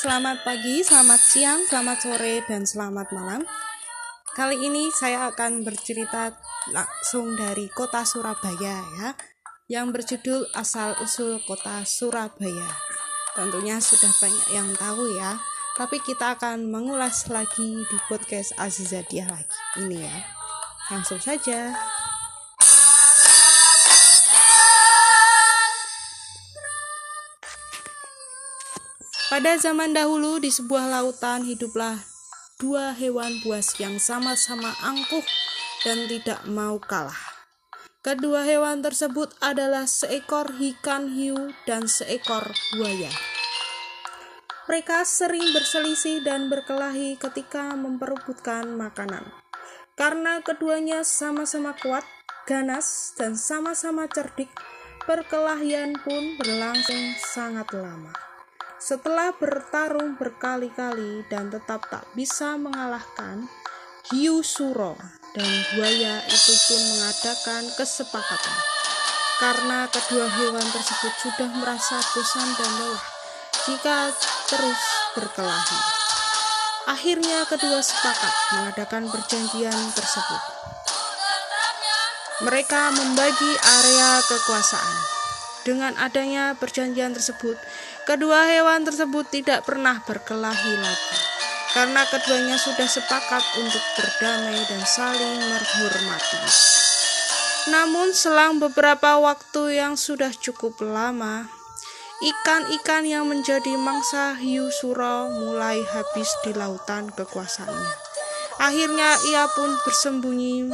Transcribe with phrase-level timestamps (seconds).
[0.00, 3.44] Selamat pagi, selamat siang, selamat sore, dan selamat malam.
[4.32, 6.40] Kali ini saya akan bercerita
[6.72, 9.12] langsung dari kota Surabaya ya,
[9.68, 12.64] yang berjudul Asal Usul Kota Surabaya.
[13.36, 15.36] Tentunya sudah banyak yang tahu ya,
[15.76, 20.16] tapi kita akan mengulas lagi di podcast Aziza Dia lagi ini ya.
[20.88, 21.76] Langsung saja.
[29.40, 31.96] Pada zaman dahulu di sebuah lautan hiduplah
[32.60, 35.24] dua hewan buas yang sama-sama angkuh
[35.80, 37.16] dan tidak mau kalah.
[38.04, 43.08] Kedua hewan tersebut adalah seekor ikan hiu dan seekor buaya.
[44.68, 49.24] Mereka sering berselisih dan berkelahi ketika memperebutkan makanan.
[49.96, 52.04] Karena keduanya sama-sama kuat,
[52.44, 54.52] ganas, dan sama-sama cerdik,
[55.08, 58.29] perkelahian pun berlangsung sangat lama.
[58.80, 63.44] Setelah bertarung berkali-kali dan tetap tak bisa mengalahkan,
[64.08, 64.96] hiu suro
[65.36, 68.58] dan buaya itu pun mengadakan kesepakatan.
[69.36, 73.04] Karena kedua hewan tersebut sudah merasa bosan dan lelah
[73.68, 74.16] jika
[74.48, 74.82] terus
[75.12, 75.80] berkelahi.
[76.88, 80.42] Akhirnya kedua sepakat mengadakan perjanjian tersebut.
[82.48, 85.20] Mereka membagi area kekuasaan
[85.60, 87.60] dengan adanya perjanjian tersebut,
[88.04, 91.18] kedua hewan tersebut tidak pernah berkelahi lagi
[91.70, 96.42] karena keduanya sudah sepakat untuk berdamai dan saling menghormati.
[97.70, 101.46] Namun selang beberapa waktu yang sudah cukup lama,
[102.20, 108.09] ikan-ikan yang menjadi mangsa hiu suro mulai habis di lautan kekuasaannya.
[108.60, 110.68] Akhirnya ia pun bersembunyi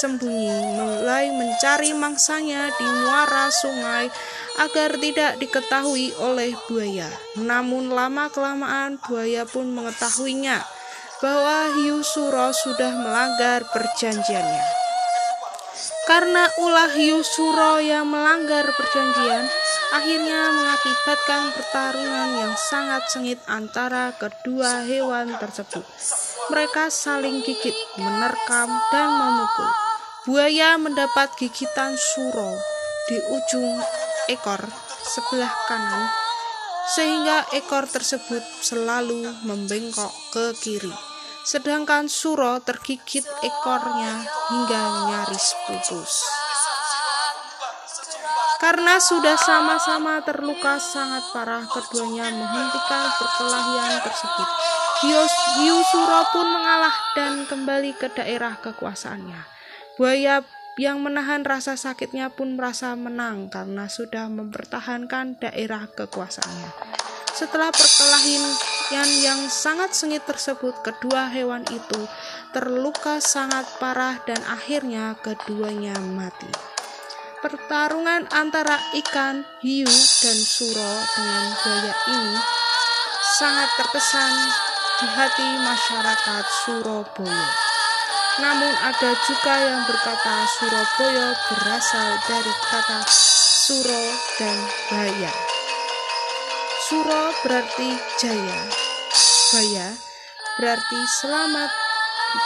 [0.00, 4.08] sembunyi mulai mencari mangsanya di muara sungai
[4.56, 7.12] agar tidak diketahui oleh buaya.
[7.36, 10.64] Namun lama-kelamaan buaya pun mengetahuinya
[11.20, 14.64] bahwa hiu suro sudah melanggar perjanjiannya.
[16.02, 19.46] Karena ulah hiu suro yang melanggar perjanjian,
[19.92, 25.84] akhirnya mengakibatkan pertarungan yang sangat sengit antara kedua hewan tersebut.
[26.48, 29.68] Mereka saling gigit, menerkam, dan memukul.
[30.24, 32.56] Buaya mendapat gigitan suro
[33.10, 33.78] di ujung
[34.32, 34.64] ekor
[35.02, 36.08] sebelah kanan,
[36.94, 40.94] sehingga ekor tersebut selalu membengkok ke kiri.
[41.42, 46.41] Sedangkan suro tergigit ekornya hingga nyaris putus.
[48.72, 54.48] Karena sudah sama-sama terluka sangat parah, keduanya menghentikan perkelahian tersebut.
[55.60, 59.44] Hiu Suro pun mengalah dan kembali ke daerah kekuasaannya.
[60.00, 60.40] Buaya
[60.80, 66.72] yang menahan rasa sakitnya pun merasa menang karena sudah mempertahankan daerah kekuasaannya.
[67.36, 68.56] Setelah perkelahian
[69.20, 72.08] yang sangat sengit tersebut, kedua hewan itu
[72.56, 76.71] terluka sangat parah dan akhirnya keduanya mati.
[77.42, 79.90] Pertarungan antara ikan, hiu,
[80.22, 82.38] dan suro dengan buaya ini
[83.34, 84.30] sangat terkesan
[85.02, 87.50] di hati masyarakat Surabaya.
[88.38, 94.04] Namun ada juga yang berkata Surabaya berasal dari kata Suro
[94.38, 95.34] dan Baya.
[96.86, 97.90] Suro berarti
[98.22, 98.60] jaya,
[99.50, 99.90] Baya
[100.62, 101.74] berarti selamat.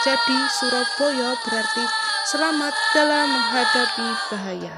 [0.01, 4.75] Jadi Surabaya berarti selamat dalam menghadapi bahaya.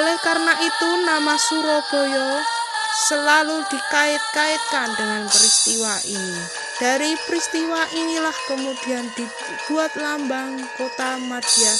[0.00, 2.40] Oleh karena itu nama Surabaya
[3.04, 6.40] selalu dikait-kaitkan dengan peristiwa ini.
[6.80, 11.74] Dari peristiwa inilah kemudian dibuat lambang kota Madya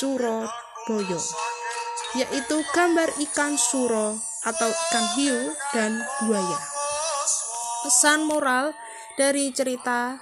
[0.00, 1.20] Surabaya,
[2.16, 4.16] yaitu gambar ikan suro
[4.48, 6.60] atau ikan hiu dan buaya.
[7.84, 8.72] Pesan moral
[9.20, 10.16] dari cerita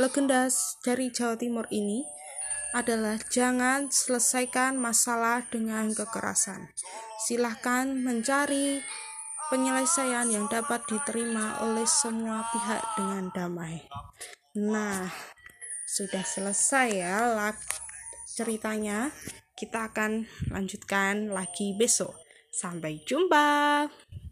[0.00, 0.48] legenda
[0.80, 2.19] dari Jawa Timur ini
[2.70, 6.70] adalah jangan selesaikan masalah dengan kekerasan.
[7.26, 8.78] Silahkan mencari
[9.50, 13.82] penyelesaian yang dapat diterima oleh semua pihak dengan damai.
[14.54, 15.10] Nah,
[15.90, 17.18] sudah selesai ya
[18.30, 19.10] ceritanya.
[19.58, 20.24] Kita akan
[20.54, 22.16] lanjutkan lagi besok.
[22.48, 23.84] Sampai jumpa.